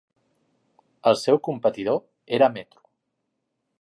El 1.11 1.19
seu 1.23 1.39
competidor 1.49 2.01
era 2.39 2.49
"Metro". 2.57 2.83